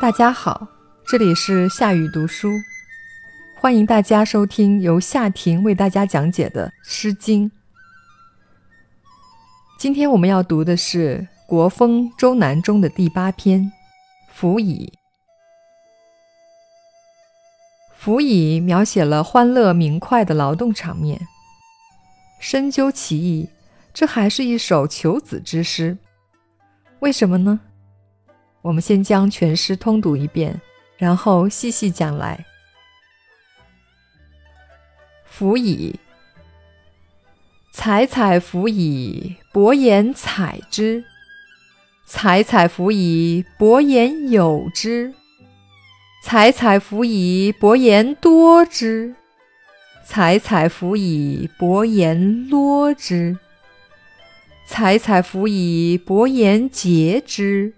[0.00, 0.66] 大家好，
[1.06, 2.58] 这里是夏雨读书，
[3.54, 7.50] 欢迎大家收听由夏婷为大家讲解的《诗经》。
[9.78, 13.60] 今天我们要读的是《国风·周南》中的第八篇
[14.32, 14.86] 《辅以》。
[17.98, 21.20] 《辅以》描写了欢乐明快的劳动场面。
[22.40, 23.50] 深究其意，
[23.92, 25.98] 这还是一首求子之诗。
[27.00, 27.60] 为什么呢？
[28.62, 30.60] 我们先将全诗通读一遍，
[30.98, 32.44] 然后细细讲来。
[35.24, 35.98] 辅以，
[37.72, 41.02] 采采辅以，博言采之；
[42.04, 45.14] 采采辅以，博言有之；
[46.22, 49.14] 采采辅以，博言多之；
[50.04, 53.38] 采采辅以，博言啰之；
[54.66, 57.72] 采采辅以，博言节之。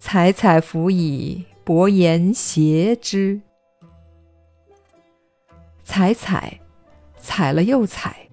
[0.00, 3.40] 采采辅以，薄言谐之。
[5.82, 6.60] 采采，
[7.18, 8.28] 采了又采。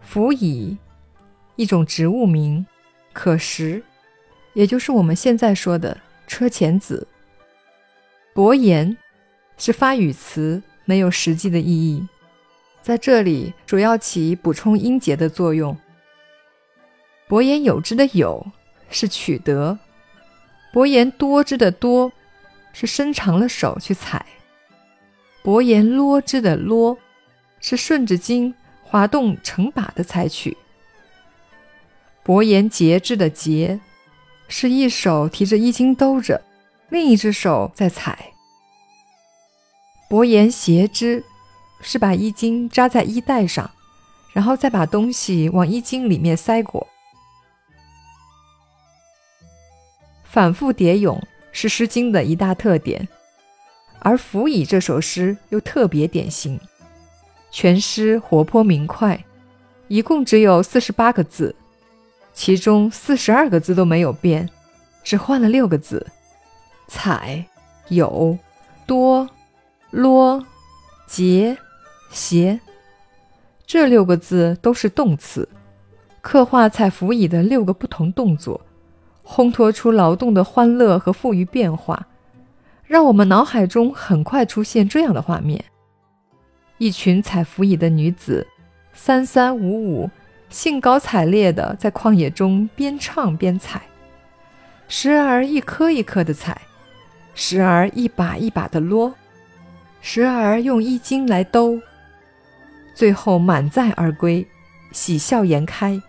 [0.00, 0.76] 辅以，
[1.54, 2.66] 一种植物名，
[3.12, 3.82] 可食，
[4.52, 7.06] 也就是我们现在说的车前子。
[8.34, 8.96] 薄言
[9.56, 12.06] 是发语词，没有实际的意义，
[12.82, 15.76] 在这里主要起补充音节的作用。
[17.28, 18.44] 博言有之的有
[18.90, 19.78] 是取得。
[20.78, 22.12] 伯言多之的多，
[22.72, 24.24] 是伸长了手去采；
[25.42, 26.96] 伯言啰之的啰，
[27.58, 30.56] 是顺着筋滑动成把的采取；
[32.22, 33.80] 伯言节之的节，
[34.46, 36.40] 是一手提着衣襟兜着，
[36.90, 38.12] 另一只手在采；
[40.08, 41.24] 伯言谐之，
[41.80, 43.68] 是把衣襟扎在衣带上，
[44.32, 46.86] 然后再把东西往衣襟里面塞裹。
[50.38, 53.08] 反复叠咏是《诗经》的一大特点，
[53.98, 56.60] 而《辅以》这首诗又特别典型。
[57.50, 59.24] 全诗活泼明快，
[59.88, 61.56] 一共只有四十八个字，
[62.32, 64.48] 其中四十二个字都没有变，
[65.02, 66.06] 只换了六个字：
[66.86, 67.44] 采、
[67.88, 68.38] 有、
[68.86, 69.28] 多、
[69.90, 70.46] 啰、
[71.08, 71.58] 节、
[72.12, 72.60] 谐。
[73.66, 75.48] 这六个字都是动词，
[76.20, 78.60] 刻画采辅以的六个不同动作。
[79.28, 82.06] 烘托出劳动的欢乐和富裕变化，
[82.86, 85.62] 让我们脑海中很快出现这样的画面：
[86.78, 88.46] 一群采辅以的女子，
[88.94, 90.10] 三三五五，
[90.48, 93.82] 兴高采烈地在旷野中边唱边采，
[94.88, 96.58] 时而一颗一颗地采，
[97.34, 99.12] 时而一把一把地摞，
[100.00, 101.78] 时而用衣襟来兜，
[102.94, 104.48] 最后满载而归，
[104.90, 106.00] 喜笑颜开。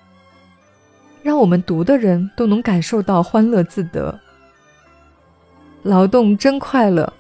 [1.22, 4.20] 让我们读的人都能感受到欢乐自得。
[5.84, 7.12] 劳动真快乐，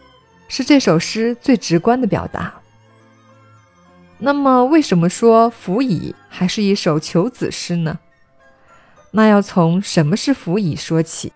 [0.48, 2.54] 是这首诗最直观的表达。
[4.18, 8.00] 那么，为什么说《辅以》还是一首求子诗呢？
[9.12, 11.32] 那要从什么是辅以说起。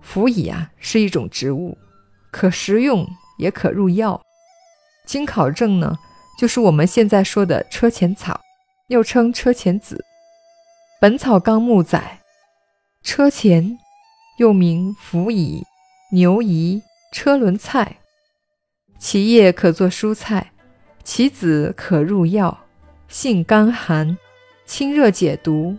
[0.00, 1.76] 辅以啊，是一种植物，
[2.30, 3.06] 可食用
[3.38, 4.20] 也可入药。
[5.06, 5.96] 经考证呢，
[6.38, 8.40] 就是我们现在说的车前草，
[8.88, 9.96] 又称车前子。
[11.02, 12.20] 《本草纲目》载，
[13.02, 13.76] 车前
[14.38, 15.64] 又名辅以、
[16.12, 16.80] 牛贻、
[17.12, 17.96] 车轮菜，
[19.00, 20.52] 其叶可做蔬菜，
[21.02, 22.66] 其籽可入药，
[23.08, 24.16] 性甘寒，
[24.64, 25.76] 清热解毒，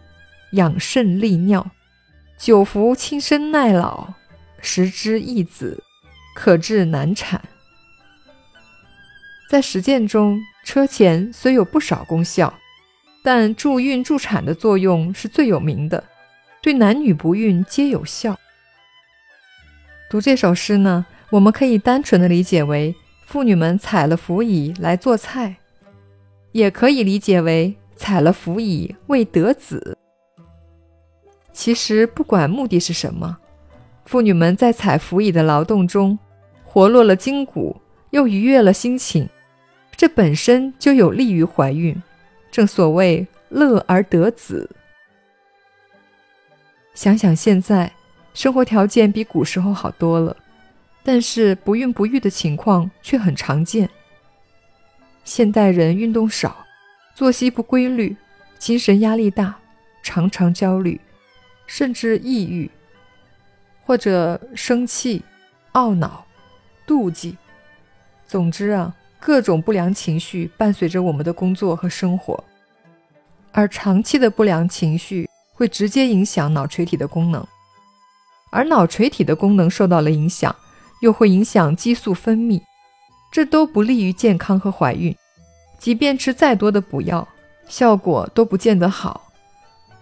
[0.51, 1.71] 养肾利尿，
[2.37, 4.15] 久服轻身耐老，
[4.59, 5.81] 食之益子，
[6.35, 7.41] 可治难产。
[9.49, 12.53] 在实践中，车前虽有不少功效。
[13.23, 16.03] 但助孕助产的作用是最有名的，
[16.61, 18.37] 对男女不孕皆有效。
[20.09, 22.93] 读这首诗呢，我们可以单纯的理解为
[23.25, 25.55] 妇女们采了辅以来做菜，
[26.51, 29.97] 也可以理解为采了辅以为得子。
[31.53, 33.37] 其实不管目的是什么，
[34.05, 36.19] 妇女们在采辅以的劳动中，
[36.65, 37.79] 活络了筋骨，
[38.09, 39.29] 又愉悦了心情，
[39.95, 41.95] 这本身就有利于怀孕。
[42.53, 44.69] 正所谓乐而得子。
[46.93, 47.91] 想想现在，
[48.35, 50.37] 生活条件比古时候好多了，
[51.01, 53.89] 但是不孕不育的情况却很常见。
[55.23, 56.63] 现代人运动少，
[57.15, 58.15] 作息不规律，
[58.59, 59.57] 精神压力大，
[60.03, 61.01] 常常焦虑，
[61.65, 62.69] 甚至抑郁，
[63.83, 65.23] 或者生气、
[65.71, 66.23] 懊恼、
[66.85, 67.35] 妒忌。
[68.27, 68.95] 总之啊。
[69.25, 72.43] 各种不良情绪伴随着我们的工作和生活，
[73.53, 77.47] 而长期的不良情绪会直接影响脑垂体的功能。
[78.51, 80.53] 而脑垂体的功能受到了影响，
[81.01, 82.61] 又会影响激素分泌，
[83.31, 85.15] 这都不利于健康和怀孕。
[85.79, 87.25] 即便吃再多的补药，
[87.69, 89.31] 效果都不见得好。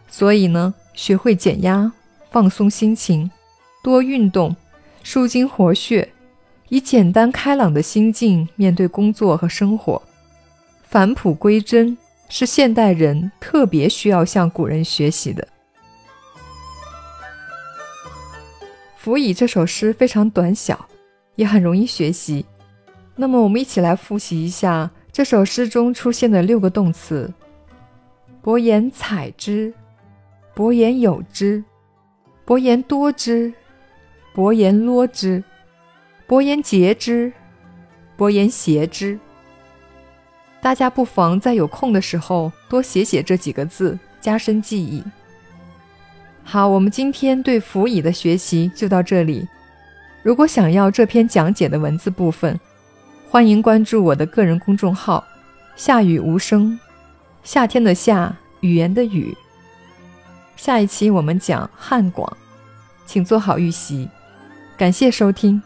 [0.10, 1.92] 所以呢，学会减压、
[2.32, 3.30] 放松心情，
[3.84, 4.56] 多运动，
[5.04, 6.11] 舒筋活血，
[6.72, 10.02] 以简单开朗的心境面对工作和生活，
[10.84, 11.98] 返璞归真，
[12.30, 15.44] 是现代人特别需要向古人学习的。
[18.96, 20.88] 《辅以》这首诗非常短小，
[21.36, 22.46] 也很容易学习。
[23.18, 27.30] 那么，我们一起来复习一下这首诗中出现的六个动词：
[28.42, 29.74] 伯言采之，
[30.56, 31.62] 伯言有之，
[32.46, 33.54] 伯言多之，
[34.34, 35.44] 伯言啰之，
[36.32, 37.34] 伯言节之，
[38.16, 39.20] 伯言谐之。
[40.62, 45.04] 大家不妨在有空的时候多写写这几个字，加深记忆。
[46.42, 49.46] 好，我们今天对《辅以》的学习就到这里。
[50.24, 52.58] 如果想要这篇讲解的文字部分，
[53.30, 55.22] 欢迎关注我的个人公众号
[55.76, 56.80] “夏雨无声”，
[57.44, 59.36] 夏天的夏，语言的语。
[60.56, 62.38] 下一期我们讲汉广，
[63.06, 64.08] 请做好预习。
[64.78, 65.62] 感谢收听。